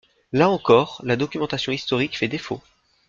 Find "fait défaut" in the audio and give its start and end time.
2.17-2.59